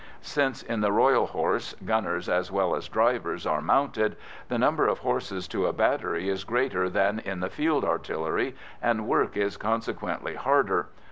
Since, 0.23 0.63
in 0.63 0.81
the 0.81 0.91
Royal 0.91 1.27
Horse, 1.27 1.75
gunners 1.85 2.27
as 2.27 2.51
well 2.51 2.75
as 2.75 2.89
drivers 2.89 3.45
are 3.45 3.61
mounted, 3.61 4.15
the 4.47 4.57
number 4.57 4.87
of 4.87 4.97
horses 4.97 5.47
to 5.49 5.67
a 5.67 5.73
battery 5.73 6.27
is 6.27 6.43
greater 6.43 6.89
than 6.89 7.19
in 7.19 7.39
the 7.39 7.51
Field 7.51 7.85
Artillery, 7.85 8.55
and 8.81 9.07
work 9.07 9.37
is 9.37 9.57
consequently 9.57 10.33
harder. 10.33 10.89